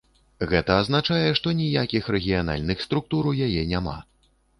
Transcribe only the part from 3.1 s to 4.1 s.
у яе няма.